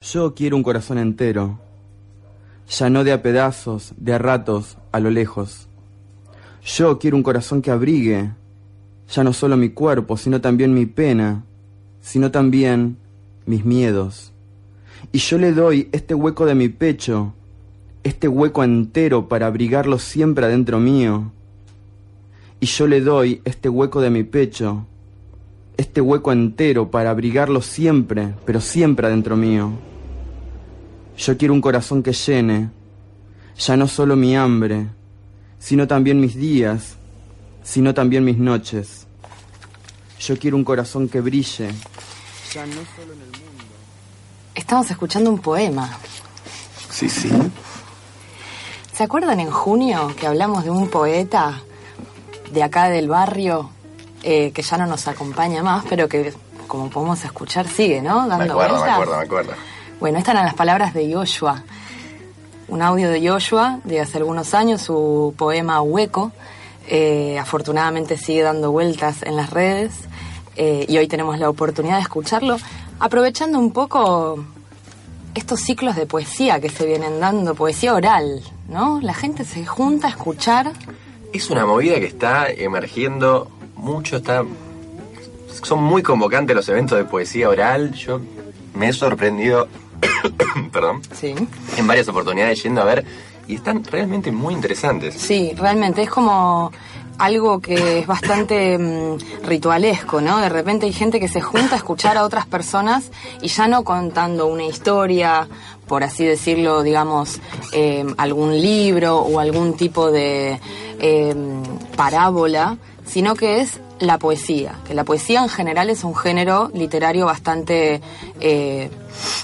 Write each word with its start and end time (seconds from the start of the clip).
Yo 0.00 0.32
quiero 0.32 0.56
un 0.56 0.62
corazón 0.62 0.96
entero, 0.96 1.58
ya 2.68 2.88
no 2.88 3.02
de 3.02 3.10
a 3.10 3.20
pedazos, 3.20 3.94
de 3.96 4.14
a 4.14 4.18
ratos, 4.18 4.78
a 4.92 5.00
lo 5.00 5.10
lejos. 5.10 5.66
Yo 6.64 7.00
quiero 7.00 7.16
un 7.16 7.24
corazón 7.24 7.62
que 7.62 7.72
abrigue, 7.72 8.30
ya 9.10 9.24
no 9.24 9.32
solo 9.32 9.56
mi 9.56 9.70
cuerpo, 9.70 10.16
sino 10.16 10.40
también 10.40 10.72
mi 10.72 10.86
pena, 10.86 11.42
sino 12.00 12.30
también 12.30 12.96
mis 13.44 13.64
miedos. 13.64 14.32
Y 15.10 15.18
yo 15.18 15.36
le 15.36 15.52
doy 15.52 15.88
este 15.90 16.14
hueco 16.14 16.46
de 16.46 16.54
mi 16.54 16.68
pecho, 16.68 17.34
este 18.04 18.28
hueco 18.28 18.62
entero 18.62 19.26
para 19.26 19.48
abrigarlo 19.48 19.98
siempre 19.98 20.46
adentro 20.46 20.78
mío. 20.78 21.32
Y 22.60 22.66
yo 22.66 22.86
le 22.86 23.00
doy 23.00 23.42
este 23.44 23.68
hueco 23.68 24.00
de 24.00 24.10
mi 24.10 24.22
pecho, 24.22 24.86
este 25.78 26.00
hueco 26.00 26.32
entero 26.32 26.90
para 26.90 27.10
abrigarlo 27.10 27.62
siempre, 27.62 28.34
pero 28.44 28.60
siempre 28.60 29.06
adentro 29.06 29.36
mío. 29.36 29.70
Yo 31.16 31.38
quiero 31.38 31.54
un 31.54 31.60
corazón 31.60 32.02
que 32.02 32.12
llene, 32.12 32.70
ya 33.56 33.76
no 33.76 33.86
solo 33.86 34.16
mi 34.16 34.36
hambre, 34.36 34.88
sino 35.58 35.86
también 35.86 36.20
mis 36.20 36.34
días, 36.34 36.96
sino 37.62 37.94
también 37.94 38.24
mis 38.24 38.38
noches. 38.38 39.06
Yo 40.20 40.36
quiero 40.36 40.56
un 40.56 40.64
corazón 40.64 41.08
que 41.08 41.20
brille, 41.20 41.70
ya 42.52 42.66
no 42.66 42.72
solo 42.96 43.12
en 43.12 43.20
el 43.20 43.26
mundo. 43.26 43.64
Estamos 44.56 44.90
escuchando 44.90 45.30
un 45.30 45.38
poema. 45.38 45.96
Sí, 46.90 47.08
sí. 47.08 47.30
¿Se 48.92 49.04
acuerdan 49.04 49.38
en 49.38 49.50
junio 49.50 50.12
que 50.18 50.26
hablamos 50.26 50.64
de 50.64 50.70
un 50.70 50.88
poeta 50.88 51.62
de 52.52 52.62
acá 52.64 52.88
del 52.88 53.06
barrio 53.06 53.70
eh, 54.30 54.52
que 54.52 54.60
ya 54.60 54.76
no 54.76 54.86
nos 54.86 55.08
acompaña 55.08 55.62
más, 55.62 55.86
pero 55.88 56.06
que 56.06 56.34
como 56.66 56.90
podemos 56.90 57.24
escuchar 57.24 57.66
sigue, 57.66 58.02
¿no? 58.02 58.28
Dando 58.28 58.36
me 58.36 58.44
acuerdo, 58.50 58.74
vueltas. 58.74 58.86
me 58.86 58.92
acuerdo, 58.92 59.16
me 59.16 59.24
acuerdo. 59.24 59.52
Bueno, 60.00 60.18
estas 60.18 60.34
eran 60.34 60.44
las 60.44 60.54
palabras 60.54 60.92
de 60.92 61.14
Joshua. 61.14 61.62
Un 62.68 62.82
audio 62.82 63.08
de 63.08 63.26
Joshua 63.26 63.80
de 63.84 64.02
hace 64.02 64.18
algunos 64.18 64.52
años, 64.52 64.82
su 64.82 65.32
poema 65.38 65.80
Hueco. 65.80 66.32
Eh, 66.88 67.38
afortunadamente 67.38 68.18
sigue 68.18 68.42
dando 68.42 68.70
vueltas 68.70 69.22
en 69.22 69.34
las 69.34 69.48
redes 69.48 69.94
eh, 70.56 70.84
y 70.86 70.98
hoy 70.98 71.08
tenemos 71.08 71.38
la 71.38 71.48
oportunidad 71.48 71.96
de 71.96 72.02
escucharlo, 72.02 72.58
aprovechando 73.00 73.58
un 73.58 73.72
poco 73.72 74.44
estos 75.34 75.60
ciclos 75.60 75.96
de 75.96 76.04
poesía 76.04 76.60
que 76.60 76.68
se 76.68 76.84
vienen 76.84 77.18
dando, 77.18 77.54
poesía 77.54 77.94
oral, 77.94 78.42
¿no? 78.68 79.00
La 79.00 79.14
gente 79.14 79.46
se 79.46 79.64
junta 79.64 80.08
a 80.08 80.10
escuchar. 80.10 80.72
Es 81.32 81.48
una 81.48 81.64
movida 81.64 81.98
que 81.98 82.06
está 82.06 82.50
emergiendo 82.50 83.50
mucho, 83.78 84.16
está... 84.18 84.44
Son 85.62 85.82
muy 85.82 86.02
convocantes 86.02 86.54
los 86.54 86.68
eventos 86.68 86.98
de 86.98 87.04
poesía 87.04 87.48
oral. 87.48 87.92
Yo 87.92 88.20
me 88.74 88.88
he 88.88 88.92
sorprendido, 88.92 89.66
perdón, 90.72 91.02
Sí. 91.12 91.34
en 91.76 91.86
varias 91.86 92.08
oportunidades 92.08 92.62
yendo 92.62 92.80
a 92.80 92.84
ver 92.84 93.04
y 93.48 93.54
están 93.56 93.82
realmente 93.84 94.30
muy 94.30 94.54
interesantes. 94.54 95.14
Sí, 95.14 95.52
realmente 95.56 96.02
es 96.02 96.10
como 96.10 96.70
algo 97.18 97.58
que 97.60 97.98
es 98.00 98.06
bastante 98.06 98.78
mm, 98.78 99.44
ritualesco, 99.46 100.20
¿no? 100.20 100.38
De 100.38 100.48
repente 100.48 100.86
hay 100.86 100.92
gente 100.92 101.18
que 101.18 101.26
se 101.28 101.40
junta 101.40 101.74
a 101.74 101.78
escuchar 101.78 102.16
a 102.16 102.24
otras 102.24 102.46
personas 102.46 103.10
y 103.42 103.48
ya 103.48 103.66
no 103.66 103.82
contando 103.82 104.46
una 104.46 104.64
historia, 104.64 105.48
por 105.88 106.04
así 106.04 106.24
decirlo, 106.24 106.82
digamos, 106.84 107.40
eh, 107.72 108.06
algún 108.18 108.60
libro 108.60 109.16
o 109.18 109.40
algún 109.40 109.74
tipo 109.76 110.12
de 110.12 110.60
eh, 110.98 111.34
parábola, 111.96 112.78
sino 113.06 113.34
que 113.34 113.60
es 113.60 113.80
la 114.00 114.18
poesía, 114.18 114.74
que 114.86 114.94
la 114.94 115.04
poesía 115.04 115.42
en 115.42 115.48
general 115.48 115.90
es 115.90 116.04
un 116.04 116.14
género 116.14 116.70
literario 116.74 117.26
bastante 117.26 118.00
eh, 118.40 118.90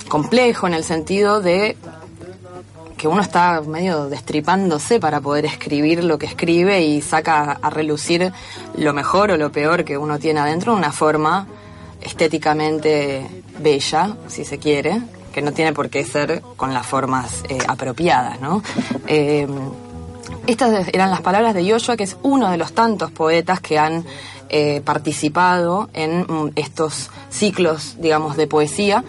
complejo 0.08 0.66
en 0.66 0.74
el 0.74 0.84
sentido 0.84 1.40
de 1.40 1.76
que 2.96 3.08
uno 3.08 3.20
está 3.20 3.60
medio 3.62 4.08
destripándose 4.08 5.00
para 5.00 5.20
poder 5.20 5.44
escribir 5.44 6.04
lo 6.04 6.18
que 6.18 6.26
escribe 6.26 6.82
y 6.82 7.02
saca 7.02 7.58
a 7.60 7.70
relucir 7.70 8.32
lo 8.76 8.92
mejor 8.92 9.30
o 9.32 9.36
lo 9.36 9.50
peor 9.50 9.84
que 9.84 9.98
uno 9.98 10.18
tiene 10.18 10.40
adentro 10.40 10.72
de 10.72 10.78
una 10.78 10.92
forma 10.92 11.46
estéticamente 12.00 13.26
bella, 13.58 14.16
si 14.28 14.44
se 14.44 14.58
quiere, 14.58 15.02
que 15.32 15.42
no 15.42 15.52
tiene 15.52 15.72
por 15.72 15.90
qué 15.90 16.04
ser 16.04 16.42
con 16.56 16.72
las 16.72 16.86
formas 16.86 17.42
eh, 17.48 17.58
apropiadas, 17.66 18.40
¿no? 18.40 18.62
Eh, 19.06 19.46
estas 20.46 20.88
eran 20.88 21.10
las 21.10 21.20
palabras 21.20 21.54
de 21.54 21.70
Joshua, 21.70 21.96
que 21.96 22.04
es 22.04 22.16
uno 22.22 22.50
de 22.50 22.56
los 22.56 22.72
tantos 22.72 23.10
poetas 23.10 23.60
que 23.60 23.78
han 23.78 24.04
eh, 24.50 24.82
participado 24.84 25.88
en 25.94 26.20
mm, 26.20 26.52
estos 26.56 27.10
ciclos, 27.30 27.96
digamos, 27.98 28.36
de 28.36 28.46
poesía, 28.46 29.04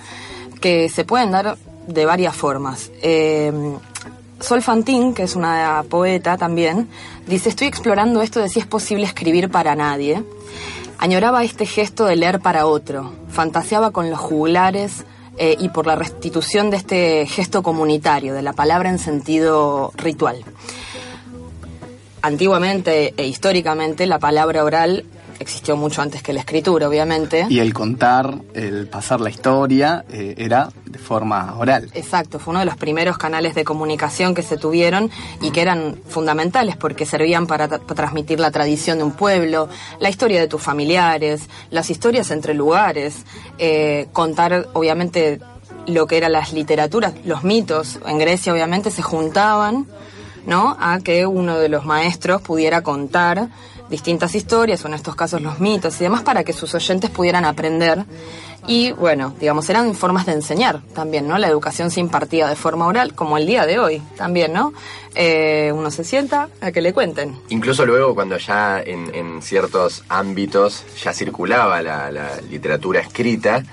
que 0.61 0.89
se 0.89 1.03
pueden 1.03 1.31
dar 1.31 1.57
de 1.87 2.05
varias 2.05 2.35
formas. 2.35 2.91
Eh, 3.01 3.51
Sol 4.39 4.61
Fantín, 4.61 5.13
que 5.13 5.23
es 5.23 5.35
una 5.35 5.83
poeta 5.89 6.37
también, 6.37 6.89
dice, 7.27 7.49
estoy 7.49 7.67
explorando 7.67 8.21
esto 8.21 8.39
de 8.39 8.49
si 8.49 8.59
es 8.59 8.65
posible 8.65 9.05
escribir 9.05 9.49
para 9.49 9.75
nadie. 9.75 10.23
Añoraba 10.97 11.43
este 11.43 11.65
gesto 11.65 12.05
de 12.05 12.15
leer 12.15 12.39
para 12.39 12.67
otro, 12.67 13.13
fantaseaba 13.29 13.91
con 13.91 14.09
los 14.09 14.19
jugulares 14.19 15.05
eh, 15.37 15.55
y 15.59 15.69
por 15.69 15.85
la 15.85 15.95
restitución 15.95 16.69
de 16.69 16.77
este 16.77 17.25
gesto 17.27 17.61
comunitario, 17.61 18.33
de 18.33 18.41
la 18.41 18.53
palabra 18.53 18.89
en 18.89 18.99
sentido 18.99 19.91
ritual. 19.95 20.43
Antiguamente 22.25 23.13
e 23.17 23.27
históricamente 23.27 24.07
la 24.07 24.17
palabra 24.17 24.63
oral 24.63 25.05
existió 25.37 25.77
mucho 25.77 26.01
antes 26.01 26.23
que 26.23 26.33
la 26.33 26.39
escritura, 26.39 26.87
obviamente. 26.89 27.45
Y 27.49 27.59
el 27.59 27.71
contar, 27.71 28.33
el 28.55 28.87
pasar 28.87 29.21
la 29.21 29.29
historia, 29.29 30.05
eh, 30.09 30.33
era 30.37 30.69
de 30.85 30.97
forma 30.97 31.55
oral. 31.59 31.91
Exacto, 31.93 32.39
fue 32.39 32.51
uno 32.53 32.61
de 32.61 32.65
los 32.65 32.77
primeros 32.77 33.19
canales 33.19 33.53
de 33.53 33.63
comunicación 33.63 34.33
que 34.33 34.41
se 34.41 34.57
tuvieron 34.57 35.11
y 35.41 35.51
que 35.51 35.61
eran 35.61 35.99
fundamentales 36.07 36.77
porque 36.77 37.05
servían 37.05 37.45
para, 37.45 37.67
tra- 37.69 37.79
para 37.81 37.95
transmitir 37.95 38.39
la 38.39 38.49
tradición 38.49 38.97
de 38.97 39.03
un 39.03 39.11
pueblo, 39.11 39.69
la 39.99 40.09
historia 40.09 40.39
de 40.39 40.47
tus 40.47 40.63
familiares, 40.63 41.47
las 41.69 41.91
historias 41.91 42.31
entre 42.31 42.55
lugares, 42.55 43.17
eh, 43.59 44.07
contar 44.13 44.69
obviamente 44.73 45.39
lo 45.85 46.07
que 46.07 46.17
eran 46.17 46.31
las 46.31 46.53
literaturas, 46.53 47.13
los 47.23 47.43
mitos. 47.43 47.99
En 48.07 48.17
Grecia 48.17 48.51
obviamente 48.51 48.89
se 48.89 49.03
juntaban, 49.03 49.85
¿no? 50.45 50.75
A 50.79 50.99
que 50.99 51.25
uno 51.25 51.57
de 51.57 51.69
los 51.69 51.85
maestros 51.85 52.41
pudiera 52.41 52.81
contar 52.81 53.49
distintas 53.89 54.33
historias, 54.35 54.83
o 54.83 54.87
en 54.87 54.95
estos 54.95 55.15
casos 55.15 55.41
los 55.41 55.59
mitos 55.59 55.99
y 56.01 56.03
demás, 56.03 56.23
para 56.23 56.43
que 56.43 56.53
sus 56.53 56.73
oyentes 56.73 57.09
pudieran 57.09 57.45
aprender. 57.45 58.05
Y 58.67 58.93
bueno, 58.93 59.35
digamos, 59.39 59.69
eran 59.69 59.93
formas 59.93 60.25
de 60.25 60.31
enseñar 60.31 60.81
también, 60.95 61.27
¿no? 61.27 61.37
La 61.37 61.47
educación 61.47 61.91
se 61.91 61.99
impartía 61.99 62.47
de 62.47 62.55
forma 62.55 62.87
oral, 62.87 63.13
como 63.13 63.37
el 63.37 63.45
día 63.45 63.67
de 63.67 63.77
hoy 63.77 64.01
también, 64.17 64.53
¿no? 64.53 64.73
Eh, 65.13 65.71
uno 65.73 65.91
se 65.91 66.03
sienta 66.03 66.49
a 66.61 66.71
que 66.71 66.81
le 66.81 66.91
cuenten. 66.91 67.37
Incluso 67.49 67.85
luego 67.85 68.15
cuando 68.15 68.37
ya 68.37 68.81
en, 68.81 69.13
en 69.13 69.43
ciertos 69.43 70.03
ámbitos 70.09 70.83
ya 71.03 71.13
circulaba 71.13 71.81
la, 71.83 72.09
la 72.09 72.41
literatura 72.49 73.01
escrita, 73.01 73.63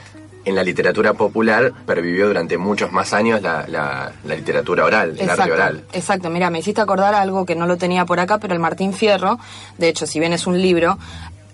en 0.45 0.55
la 0.55 0.63
literatura 0.65 1.13
popular 1.15 1.73
pervivió 1.87 2.27
durante 2.27 2.59
muchos 2.59 2.91
más 2.93 3.13
años 3.13 3.41
la, 3.43 3.65
la- 3.69 4.13
la 4.25 4.35
literatura 4.35 4.85
oral, 4.85 5.11
el 5.19 5.31
arte 5.31 5.53
oral. 5.53 5.85
Exacto, 5.93 6.31
mira, 6.31 6.51
me 6.51 6.59
hiciste 6.59 6.81
acordar 6.81 7.15
algo 7.15 7.45
que 7.47 7.55
no 7.55 7.67
lo 7.67 7.77
tenía 7.77 8.05
por 8.05 8.19
acá, 8.21 8.39
pero 8.39 8.53
el 8.55 8.61
Martín 8.61 8.93
Fierro, 8.93 9.39
de 9.79 9.89
hecho, 9.89 10.07
si 10.07 10.19
bien 10.21 10.33
es 10.33 10.47
un 10.47 10.61
libro, 10.61 10.99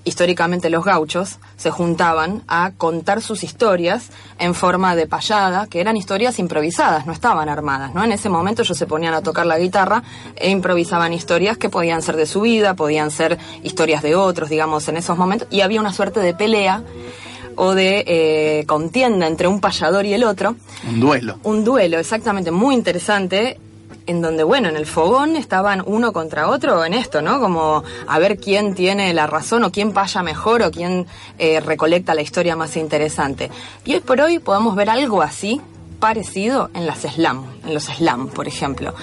históricamente 0.04 0.70
los 0.70 0.84
gauchos 0.86 1.38
se 1.58 1.70
juntaban 1.70 2.42
a 2.48 2.70
contar 2.78 3.20
sus 3.20 3.42
historias 3.44 4.08
en 4.38 4.54
forma 4.54 4.96
de 4.96 5.06
payada, 5.06 5.66
que 5.66 5.80
eran 5.82 5.98
historias 5.98 6.38
improvisadas, 6.38 7.04
no 7.04 7.12
estaban 7.12 7.48
armadas, 7.50 7.92
¿no? 7.94 8.02
En 8.04 8.12
ese 8.12 8.30
momento 8.30 8.62
ellos 8.62 8.78
se 8.78 8.86
ponían 8.86 9.12
a 9.12 9.20
tocar 9.20 9.44
la 9.44 9.58
guitarra 9.58 10.02
e 10.36 10.48
improvisaban 10.48 11.12
historias 11.12 11.58
que 11.58 11.68
podían 11.68 12.00
ser 12.00 12.16
de 12.16 12.24
su 12.24 12.40
vida, 12.40 12.72
podían 12.74 13.10
ser 13.10 13.36
historias 13.62 14.02
de 14.02 14.14
otros, 14.14 14.48
digamos, 14.48 14.88
en 14.88 14.96
esos 14.96 15.18
momentos, 15.18 15.46
y 15.50 15.60
había 15.60 15.80
una 15.80 15.92
suerte 15.92 16.20
de 16.20 16.32
pelea 16.32 16.82
o 17.58 17.74
de 17.74 18.04
eh, 18.06 18.64
contienda 18.66 19.26
entre 19.26 19.48
un 19.48 19.60
payador 19.60 20.06
y 20.06 20.14
el 20.14 20.24
otro, 20.24 20.54
Un 20.88 21.00
duelo. 21.00 21.38
un 21.42 21.64
duelo 21.64 21.98
exactamente 21.98 22.50
muy 22.50 22.74
interesante 22.74 23.58
en 24.06 24.22
donde, 24.22 24.42
bueno, 24.42 24.68
en 24.68 24.76
el 24.76 24.86
fogón 24.86 25.36
estaban 25.36 25.82
uno 25.84 26.12
contra 26.12 26.48
otro 26.48 26.82
en 26.84 26.94
esto, 26.94 27.20
¿no? 27.20 27.40
Como 27.40 27.82
a 28.06 28.18
ver 28.18 28.38
quién 28.38 28.74
tiene 28.74 29.12
la 29.12 29.26
razón 29.26 29.64
o 29.64 29.72
quién 29.72 29.92
paya 29.92 30.22
mejor 30.22 30.62
o 30.62 30.70
quién 30.70 31.06
eh, 31.38 31.60
recolecta 31.60 32.14
la 32.14 32.22
historia 32.22 32.56
más 32.56 32.76
interesante. 32.76 33.50
Y 33.84 33.94
hoy 33.94 34.00
por 34.00 34.20
hoy 34.20 34.38
podemos 34.38 34.74
ver 34.76 34.88
algo 34.88 35.20
así 35.20 35.60
parecido 36.00 36.70
en 36.74 36.86
las 36.86 37.00
slam, 37.00 37.44
en 37.66 37.74
los 37.74 37.84
slam, 37.84 38.28
por 38.28 38.48
ejemplo. 38.48 38.94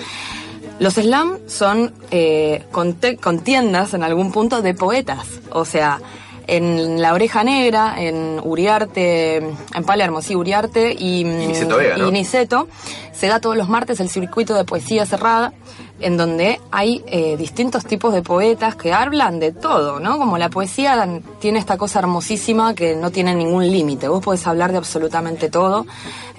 Los 0.79 0.95
slam 0.95 1.37
son 1.47 1.93
eh, 2.09 2.63
contiendas 2.71 3.93
en 3.93 4.01
algún 4.03 4.31
punto 4.31 4.61
de 4.61 4.73
poetas, 4.73 5.25
o 5.51 5.65
sea, 5.65 5.99
en 6.47 7.01
La 7.01 7.13
Oreja 7.13 7.43
Negra, 7.43 7.95
en 7.97 8.39
Uriarte, 8.43 9.37
en 9.37 9.83
Palermo, 9.85 10.21
sí, 10.21 10.35
Uriarte 10.35 10.95
y, 10.97 11.25
mm, 11.25 11.37
Niceto 11.37 11.77
Vega, 11.77 11.97
¿no? 11.97 12.07
y 12.07 12.11
Niceto, 12.11 12.67
se 13.13 13.27
da 13.27 13.39
todos 13.39 13.57
los 13.57 13.69
martes 13.69 13.99
el 13.99 14.09
circuito 14.09 14.53
de 14.55 14.65
poesía 14.65 15.05
cerrada, 15.05 15.53
en 15.99 16.17
donde 16.17 16.59
hay 16.71 17.03
eh, 17.07 17.37
distintos 17.37 17.85
tipos 17.85 18.13
de 18.13 18.21
poetas 18.21 18.75
que 18.75 18.93
hablan 18.93 19.39
de 19.39 19.53
todo, 19.53 19.99
¿no? 19.99 20.17
Como 20.17 20.37
la 20.37 20.49
poesía 20.49 21.07
tiene 21.39 21.59
esta 21.59 21.77
cosa 21.77 21.99
hermosísima 21.99 22.75
que 22.75 22.95
no 22.95 23.11
tiene 23.11 23.33
ningún 23.33 23.69
límite, 23.71 24.07
vos 24.07 24.23
podés 24.23 24.45
hablar 24.45 24.71
de 24.71 24.77
absolutamente 24.77 25.49
todo, 25.49 25.85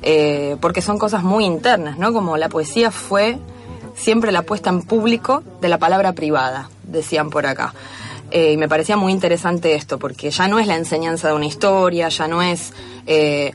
eh, 0.03 0.57
porque 0.61 0.83
son 0.83 0.99
cosas 0.99 1.23
muy 1.23 1.45
internas, 1.45 1.99
¿no? 1.99 2.13
Como 2.13 2.37
la 2.37 2.49
poesía 2.49 2.91
fue 2.91 3.39
siempre 3.97 4.31
la 4.31 4.43
puesta 4.43 4.69
en 4.71 4.83
público 4.83 5.43
de 5.61 5.69
la 5.69 5.79
palabra 5.79 6.13
privada, 6.13 6.69
decían 6.85 7.31
por 7.31 7.47
acá. 7.47 7.73
Eh, 8.31 8.53
y 8.53 8.57
me 8.57 8.69
parecía 8.69 8.97
muy 8.97 9.13
interesante 9.13 9.75
esto, 9.75 9.99
porque 9.99 10.31
ya 10.31 10.49
no 10.49 10.59
es 10.59 10.67
la 10.67 10.77
enseñanza 10.77 11.29
de 11.29 11.35
una 11.35 11.47
historia, 11.47 12.09
ya 12.09 12.29
no 12.29 12.43
es... 12.43 12.73
eh, 13.07 13.53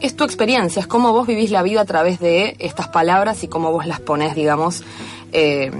es 0.00 0.16
tu 0.16 0.24
experiencia, 0.24 0.80
es 0.80 0.86
cómo 0.86 1.12
vos 1.12 1.26
vivís 1.26 1.50
la 1.50 1.62
vida 1.62 1.82
a 1.82 1.84
través 1.84 2.20
de 2.20 2.56
estas 2.58 2.88
palabras 2.88 3.44
y 3.44 3.48
cómo 3.48 3.70
vos 3.70 3.86
las 3.86 4.00
ponés, 4.00 4.34
digamos, 4.34 4.82
eh, 5.32 5.70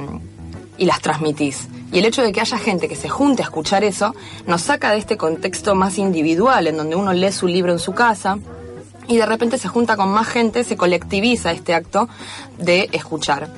y 0.76 0.84
las 0.84 1.00
transmitís. 1.00 1.68
Y 1.92 1.98
el 1.98 2.04
hecho 2.04 2.22
de 2.22 2.32
que 2.32 2.40
haya 2.40 2.58
gente 2.58 2.86
que 2.86 2.96
se 2.96 3.08
junte 3.08 3.42
a 3.42 3.46
escuchar 3.46 3.82
eso 3.82 4.14
nos 4.46 4.62
saca 4.62 4.92
de 4.92 4.98
este 4.98 5.16
contexto 5.16 5.74
más 5.74 5.98
individual, 5.98 6.66
en 6.66 6.76
donde 6.76 6.96
uno 6.96 7.12
lee 7.12 7.32
su 7.32 7.48
libro 7.48 7.72
en 7.72 7.78
su 7.78 7.92
casa, 7.92 8.38
y 9.08 9.16
de 9.16 9.26
repente 9.26 9.58
se 9.58 9.68
junta 9.68 9.96
con 9.96 10.10
más 10.10 10.28
gente, 10.28 10.62
se 10.62 10.76
colectiviza 10.76 11.50
este 11.50 11.74
acto 11.74 12.08
de 12.58 12.88
escuchar. 12.92 13.48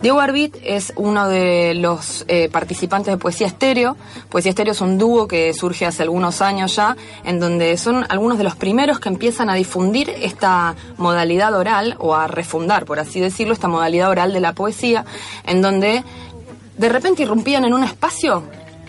Diego 0.00 0.20
Arbit 0.20 0.56
es 0.62 0.92
uno 0.96 1.28
de 1.28 1.74
los 1.74 2.24
eh, 2.28 2.48
participantes 2.50 3.12
de 3.12 3.18
Poesía 3.18 3.46
Estéreo. 3.46 3.96
Poesía 4.28 4.50
Estéreo 4.50 4.72
es 4.72 4.80
un 4.80 4.98
dúo 4.98 5.26
que 5.26 5.54
surge 5.54 5.86
hace 5.86 6.02
algunos 6.02 6.42
años 6.42 6.76
ya, 6.76 6.96
en 7.24 7.40
donde 7.40 7.76
son 7.78 8.04
algunos 8.08 8.38
de 8.38 8.44
los 8.44 8.56
primeros 8.56 9.00
que 9.00 9.08
empiezan 9.08 9.48
a 9.48 9.54
difundir 9.54 10.10
esta 10.10 10.74
modalidad 10.98 11.54
oral, 11.54 11.96
o 11.98 12.14
a 12.14 12.26
refundar, 12.26 12.84
por 12.84 13.00
así 13.00 13.20
decirlo, 13.20 13.54
esta 13.54 13.68
modalidad 13.68 14.10
oral 14.10 14.32
de 14.32 14.40
la 14.40 14.52
poesía, 14.52 15.04
en 15.44 15.62
donde 15.62 16.04
de 16.76 16.88
repente 16.88 17.22
irrumpían 17.22 17.64
en 17.64 17.72
un 17.72 17.82
espacio 17.82 18.42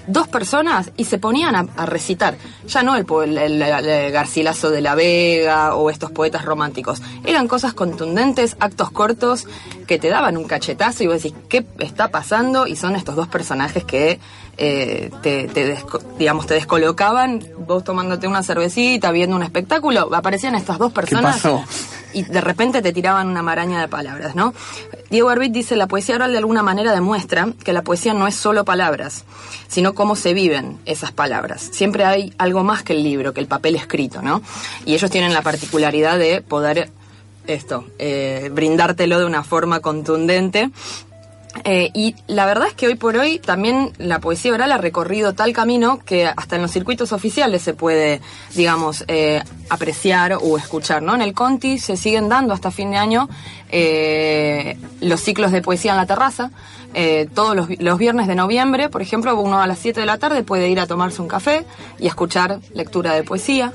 dos 0.07 0.27
personas 0.27 0.92
y 0.98 1.04
se 1.06 1.18
ponían 1.19 1.56
a, 1.56 1.68
a 1.77 1.86
recitar. 1.86 2.38
Ya 2.68 2.81
no 2.83 2.95
el, 2.95 3.06
el- 3.12 3.38
el- 3.38 3.62
el 3.62 4.12
Garcilaso 4.12 4.69
de 4.71 4.81
la 4.81 4.95
Vega 4.95 5.75
o 5.75 5.89
estos 5.89 6.12
poetas 6.12 6.45
románticos. 6.45 7.01
Eran 7.25 7.48
cosas 7.48 7.74
contundentes, 7.74 8.56
actos 8.59 8.89
cortos 8.92 9.45
que 9.86 10.00
te 10.00 10.09
daban 10.09 10.38
un 10.38 10.45
cachetazo 10.45 11.04
y 11.04 11.07
vos 11.07 11.21
decís, 11.21 11.38
¿qué 11.50 11.65
está 11.80 12.09
pasando? 12.09 12.68
Y 12.68 12.75
son 12.75 12.95
estos 12.95 13.15
dos 13.15 13.27
personajes 13.27 13.83
que 13.83 14.19
eh, 14.57 15.12
te, 15.21 15.48
te 15.50 15.77
desco- 15.77 16.01
digamos, 16.18 16.48
te 16.48 16.56
descolocaban, 16.56 17.44
vos 17.68 17.83
tomándote 17.83 18.27
una 18.27 18.42
cervecita, 18.44 19.12
viendo 19.12 19.36
un 19.36 19.44
espectáculo, 19.44 20.09
aparecían 20.15 20.56
estas 20.56 20.80
dos 20.80 20.92
personas 20.92 21.36
pasó? 21.36 21.63
Y 22.13 22.24
de 22.24 22.42
repente 22.42 22.81
te 22.81 22.94
tiraban 22.94 23.27
una 23.27 23.42
maraña 23.42 23.81
de 23.81 23.88
palabras, 23.88 24.36
¿no? 24.36 24.54
Diego 25.09 25.30
Arbit 25.30 25.51
dice, 25.51 25.75
la 25.75 25.88
poesía 25.88 26.15
oral 26.15 26.31
de 26.31 26.38
alguna 26.38 26.63
manera 26.63 26.94
demuestra 26.94 27.50
que 27.63 27.74
la 27.74 27.81
poesía 27.81 28.13
no 28.13 28.27
es 28.27 28.36
solo 28.36 28.65
palabras, 28.65 29.25
sino 29.68 29.94
cómo 29.94 30.15
se 30.15 30.33
viven 30.33 30.80
esas 30.86 31.12
palabras. 31.12 31.69
Siempre 31.71 32.06
hay 32.06 32.33
algo 32.38 32.63
más 32.63 32.83
que 32.83 32.94
el 32.94 33.04
libro, 33.04 33.33
que 33.33 33.39
el 33.39 33.48
papel 33.48 33.75
escrito, 33.75 34.21
¿no? 34.21 34.42
Y 34.86 34.94
ellos 34.94 35.09
tienen 35.12 35.33
la 35.33 35.42
particularidad 35.42 36.18
de 36.18 36.42
poder 36.42 36.89
esto, 37.48 37.86
eh, 37.98 38.50
brindártelo 38.51 39.19
de 39.19 39.25
una 39.25 39.44
forma 39.44 39.80
contundente 39.80 40.69
eh, 41.63 41.92
y 41.94 42.15
la 42.27 42.45
verdad 42.45 42.68
es 42.68 42.74
que 42.74 42.88
hoy 42.88 42.95
por 42.95 43.15
hoy 43.18 43.39
también 43.39 43.92
la 43.98 44.19
poesía 44.19 44.54
oral 44.54 44.71
ha 44.71 44.77
recorrido 44.77 45.33
tal 45.33 45.54
camino 45.54 46.00
que 46.06 46.25
hasta 46.25 46.56
en 46.56 46.62
los 46.62 46.71
circuitos 46.71 47.12
oficiales 47.12 47.62
se 47.62 47.74
puede, 47.74 48.21
digamos, 48.56 49.04
eh, 49.07 49.42
apreciar 49.69 50.38
o 50.42 50.57
escuchar, 50.57 51.01
¿no? 51.04 51.15
En 51.15 51.21
el 51.21 51.33
Conti 51.33 51.77
se 51.80 51.98
siguen 51.98 52.30
dando 52.30 52.54
hasta 52.54 52.71
fin 52.71 52.92
de 52.92 52.98
año 52.98 53.30
eh, 53.69 54.77
los 55.01 55.19
ciclos 55.21 55.51
de 55.51 55.62
poesía 55.62 55.92
en 55.92 55.98
la 55.98 56.06
terraza. 56.06 56.51
Eh, 56.94 57.27
todos 57.33 57.56
los, 57.56 57.68
vi- 57.68 57.77
los 57.77 57.98
viernes 57.98 58.27
de 58.27 58.36
noviembre, 58.36 58.89
por 58.89 59.01
ejemplo, 59.01 59.38
uno 59.39 59.59
a 59.62 59.68
las 59.68 59.80
7 59.80 60.00
de 60.00 60.06
la 60.06 60.18
tarde 60.18 60.44
puede 60.44 60.69
ir 60.69 60.80
a 60.80 60.88
tomarse 60.88 61.21
un 61.21 61.27
café 61.27 61.65
y 62.00 62.07
escuchar 62.07 62.59
lectura 62.74 63.13
de 63.13 63.24
poesía. 63.24 63.71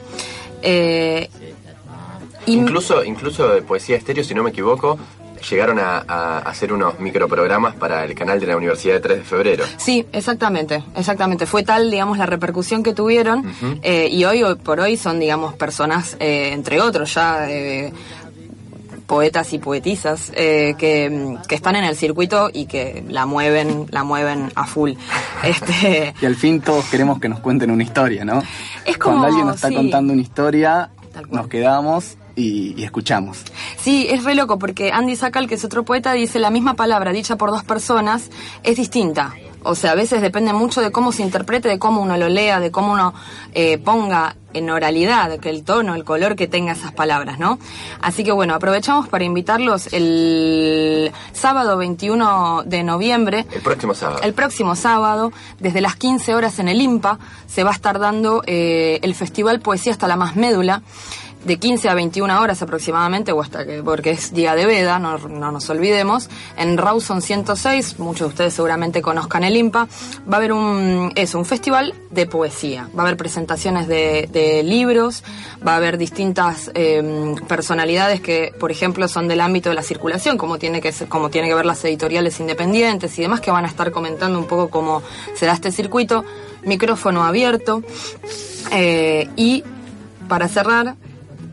Incluso, 2.47 3.05
incluso 3.05 3.49
de 3.49 3.63
poesía 3.63 3.97
estéreo, 3.97 4.25
si 4.25 4.35
no 4.35 4.43
me 4.43 4.51
equivoco, 4.51 4.99
llegaron 5.51 5.79
a, 5.79 6.05
a 6.07 6.39
hacer 6.39 6.73
unos 6.73 6.99
microprogramas 7.01 7.75
para 7.75 8.05
el 8.05 8.15
canal 8.15 8.41
de 8.41 8.47
la 8.47 8.57
Universidad 8.57 8.95
de 8.95 9.01
3 9.01 9.19
de 9.19 9.25
Febrero. 9.25 9.65
Sí, 9.77 10.07
exactamente, 10.13 10.83
exactamente. 10.97 11.47
Fue 11.47 11.63
tal, 11.63 11.91
digamos, 11.91 12.19
la 12.19 12.27
repercusión 12.27 12.83
que 12.83 12.93
tuvieron 12.95 13.45
eh, 13.83 14.09
y 14.11 14.25
hoy, 14.25 14.43
hoy 14.43 14.55
por 14.57 14.81
hoy 14.81 14.97
son, 14.97 15.19
digamos, 15.21 15.55
personas, 15.55 16.17
eh, 16.21 16.51
entre 16.53 16.81
otros, 16.81 17.15
ya 17.15 17.51
eh, 17.51 17.93
poetas 19.07 19.53
y 19.53 19.59
poetisas 19.59 20.33
eh, 20.35 20.75
que, 20.79 21.37
que 21.47 21.55
están 21.55 21.77
en 21.77 21.85
el 21.85 21.97
circuito 21.97 22.49
y 22.53 22.67
que 22.67 23.05
la 23.09 23.27
mueven, 23.27 23.87
la 23.91 24.05
mueven 24.05 24.51
a 24.55 24.67
full. 24.67 24.93
Este, 25.43 26.15
Y 26.23 26.25
al 26.27 26.37
fin 26.37 26.61
todos 26.61 26.85
queremos 26.87 27.19
que 27.19 27.29
nos 27.29 27.41
cuenten 27.41 27.71
una 27.73 27.83
historia, 27.83 28.25
¿no? 28.25 28.43
Es 28.85 28.97
como, 28.97 29.17
Cuando 29.17 29.27
alguien 29.27 29.47
nos 29.47 29.57
está 29.57 29.69
sí. 29.69 29.75
contando 29.75 30.13
una 30.13 30.23
historia, 30.23 30.91
nos 31.31 31.49
quedamos 31.49 32.17
y, 32.37 32.75
y 32.81 32.85
escuchamos. 32.85 33.43
Sí, 33.83 34.07
es 34.09 34.23
re 34.23 34.37
loco 34.37 34.61
porque 34.61 34.93
Andy 34.93 35.17
Sakal, 35.17 35.49
que 35.49 35.57
es 35.57 35.65
otro 35.65 35.85
poeta, 35.85 36.13
dice 36.13 36.39
la 36.39 36.51
misma 36.51 36.75
palabra 36.75 37.11
dicha 37.11 37.37
por 37.37 37.51
dos 37.51 37.65
personas 37.65 38.31
es 38.63 38.77
distinta. 38.77 39.35
O 39.65 39.75
sea, 39.75 39.93
a 39.93 39.95
veces 39.95 40.23
depende 40.23 40.53
mucho 40.53 40.81
de 40.81 40.93
cómo 40.93 41.11
se 41.11 41.23
interprete, 41.23 41.69
de 41.69 41.79
cómo 41.79 42.01
uno 42.01 42.17
lo 42.17 42.29
lea, 42.29 42.61
de 42.61 42.71
cómo 42.71 42.93
uno 42.93 43.13
eh, 43.55 43.79
ponga 43.79 44.37
en 44.55 44.71
oralidad, 44.71 45.39
que 45.39 45.51
el 45.51 45.65
tono, 45.65 45.95
el 45.95 46.05
color 46.05 46.37
que 46.37 46.47
tenga 46.47 46.73
esas 46.73 46.93
palabras, 46.93 47.39
¿no? 47.39 47.59
Así 48.01 48.23
que 48.23 48.33
bueno, 48.33 48.55
aprovechamos 48.55 49.09
para 49.09 49.25
invitarlos 49.25 49.93
el 49.93 51.11
sábado 51.33 51.77
21 51.77 52.63
de 52.67 52.83
noviembre 52.85 53.47
El 53.51 53.63
próximo 53.63 53.95
sábado. 53.95 54.21
el 54.23 54.35
próximo 54.35 54.77
sábado, 54.77 55.33
desde 55.59 55.81
las 55.81 55.97
15 55.97 56.35
horas 56.35 56.59
en 56.59 56.69
el 56.69 56.81
IMPA, 56.81 57.19
se 57.47 57.65
va 57.65 57.71
a 57.71 57.75
estar 57.75 57.99
dando 57.99 58.43
eh, 58.47 59.01
el 59.03 59.15
Festival 59.15 59.61
Poesía 59.61 59.93
hasta 59.93 60.07
la 60.07 60.17
más 60.17 60.37
médula, 60.37 60.83
de 61.45 61.57
15 61.59 61.89
a 61.89 61.95
21 61.95 62.41
horas 62.41 62.63
aproximadamente, 62.63 63.33
o 63.33 63.41
hasta 63.41 63.67
que, 63.67 63.83
porque 63.83 64.11
es 64.11 64.33
día 64.33 64.55
de 64.55 64.67
veda, 64.67 64.99
no, 64.99 65.19
no 65.19 65.53
nos 65.53 65.69
olvidemos, 65.71 66.29
en 66.57 66.77
Rawson 66.79 67.23
106, 67.23 67.99
muchos 67.99 68.21
de 68.21 68.29
ustedes 68.29 68.55
seguramente 68.55 69.03
conozcan 69.03 69.45
el 69.45 69.57
IMPA, 69.57 69.89
va 70.31 70.35
a 70.35 70.37
haber 70.37 70.53
un, 70.53 71.13
eso, 71.15 71.39
un 71.39 71.45
festival 71.45 71.95
de 72.11 72.27
poesía, 72.27 72.89
va 72.97 73.03
a 73.03 73.07
haber 73.07 73.17
presentaciones 73.17 73.89
de, 73.89 74.63
libros, 74.65 75.25
va 75.67 75.75
a 75.75 75.77
haber 75.77 75.99
distintas 75.99 76.71
eh, 76.75 77.35
personalidades 77.49 78.21
que, 78.21 78.53
por 78.59 78.71
ejemplo, 78.71 79.09
son 79.09 79.29
del 79.29 79.41
ámbito 79.41 79.71
de 79.71 79.75
la 79.75 79.83
circulación, 79.83 80.37
como 80.37 80.59
tiene 80.59 80.81
que 80.81 80.93
como 81.09 81.31
tiene 81.31 81.49
que 81.49 81.55
ver 81.55 81.67
las 81.67 81.85
editoriales 81.85 82.39
independientes 82.41 83.19
y 83.19 83.23
demás, 83.23 83.41
que 83.41 83.51
van 83.51 83.65
a 83.65 83.69
estar 83.69 83.91
comentando 83.91 84.39
un 84.39 84.47
poco 84.47 84.69
cómo 84.69 85.03
se 85.35 85.47
da 85.47 85.53
este 85.53 85.73
circuito, 85.73 86.25
micrófono 86.65 87.25
abierto, 87.25 87.83
eh, 88.71 89.29
y 89.37 89.65
para 90.29 90.49
cerrar, 90.49 90.97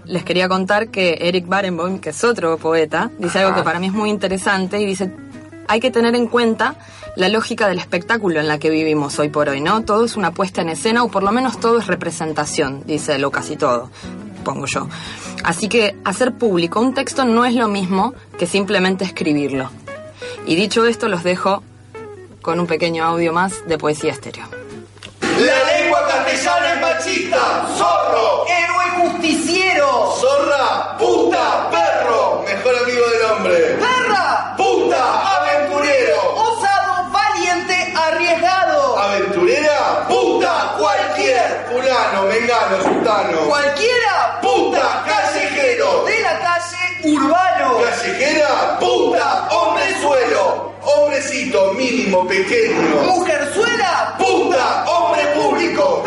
les 0.09 0.23
quería 0.23 0.49
contar 0.49 0.89
que 0.89 1.19
Eric 1.21 1.47
Barenboim, 1.47 1.99
que 1.99 2.09
es 2.09 2.23
otro 2.23 2.57
poeta, 2.57 3.11
dice 3.19 3.39
algo 3.39 3.55
que 3.55 3.61
para 3.61 3.79
mí 3.79 3.87
es 3.87 3.93
muy 3.93 4.09
interesante 4.09 4.79
y 4.79 4.85
dice, 4.85 5.11
hay 5.67 5.79
que 5.79 5.91
tener 5.91 6.15
en 6.15 6.25
cuenta 6.25 6.75
la 7.15 7.29
lógica 7.29 7.67
del 7.67 7.77
espectáculo 7.77 8.39
en 8.39 8.47
la 8.47 8.57
que 8.57 8.71
vivimos 8.71 9.19
hoy 9.19 9.29
por 9.29 9.49
hoy, 9.49 9.61
¿no? 9.61 9.83
Todo 9.83 10.05
es 10.05 10.17
una 10.17 10.31
puesta 10.31 10.61
en 10.61 10.69
escena 10.69 11.03
o 11.03 11.09
por 11.09 11.21
lo 11.21 11.31
menos 11.31 11.59
todo 11.59 11.77
es 11.77 11.85
representación, 11.85 12.83
dice 12.87 13.15
él, 13.15 13.23
o 13.23 13.29
casi 13.29 13.55
todo, 13.55 13.91
pongo 14.43 14.65
yo. 14.65 14.87
Así 15.43 15.69
que 15.69 15.95
hacer 16.03 16.33
público 16.33 16.79
un 16.79 16.95
texto 16.95 17.23
no 17.23 17.45
es 17.45 17.53
lo 17.53 17.67
mismo 17.67 18.15
que 18.39 18.47
simplemente 18.47 19.05
escribirlo. 19.05 19.69
Y 20.47 20.55
dicho 20.55 20.85
esto, 20.87 21.07
los 21.07 21.23
dejo 21.23 21.61
con 22.41 22.59
un 22.59 22.65
pequeño 22.65 23.03
audio 23.03 23.31
más 23.31 23.67
de 23.67 23.77
poesía 23.77 24.11
estéreo. 24.11 24.45
Machista, 26.99 27.65
zorro, 27.77 28.45
Héroe 28.47 29.09
justiciero. 29.09 30.13
zorra, 30.19 30.97
puta, 30.97 31.69
perro, 31.71 32.43
mejor 32.45 32.75
amigo 32.83 33.07
del 33.07 33.31
hombre. 33.31 33.57
Perra. 33.79 34.53
Puta, 34.57 35.37
aventurero, 35.37 36.35
Osado, 36.35 37.09
valiente, 37.11 37.93
arriesgado. 37.95 38.97
aventurera, 38.99 40.05
puta, 40.09 40.75
cualquier, 40.77 41.67
fulano, 41.71 42.23
mengano, 42.27 42.83
sultano. 42.83 43.39
Cualquiera. 43.47 44.39
Puta, 44.41 45.03
callejero, 45.07 46.03
De 46.05 46.19
la 46.21 46.39
calle, 46.39 47.15
urbano. 47.15 47.77
callejera, 47.81 48.77
puta, 48.79 49.47
hombre 49.51 50.01
suelo, 50.01 50.73
hombrecito, 50.83 51.73
mínimo, 51.73 52.27
pequeño. 52.27 53.01
Mujerzuela. 53.05 54.15
Puta, 54.17 54.83
hombre 54.87 55.25
público. 55.35 56.03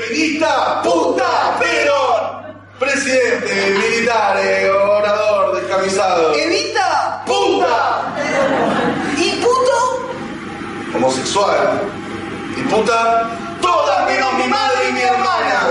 Feminista, 0.00 0.80
puta, 0.82 1.56
Perón. 1.58 2.56
Presidente, 2.78 3.78
militar, 3.78 4.38
eh, 4.42 4.70
orador, 4.70 5.60
descamisado. 5.60 6.34
Evita. 6.34 7.22
Puta, 7.26 8.02
Y 9.16 9.30
puto. 9.36 10.96
homosexual. 10.96 11.82
Y 12.56 12.62
puta, 12.62 13.30
todas 13.60 14.06
menos 14.06 14.32
mi 14.34 14.48
madre 14.48 14.88
y 14.88 14.92
mi 14.92 15.00
hermana. 15.02 15.68